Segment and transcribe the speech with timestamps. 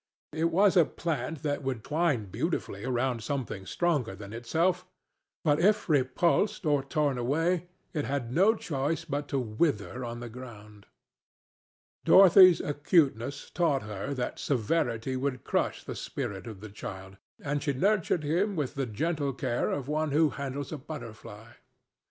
[0.33, 4.83] It was a plant that would twine beautifully round something stronger than itself;
[5.43, 10.27] but if repulsed or torn away, it had no choice but to wither on the
[10.27, 10.87] ground.
[12.03, 17.71] Dorothy's acuteness taught her that severity would crush the spirit of the child, and she
[17.71, 21.49] nurtured him with the gentle care of one who handles a butterfly.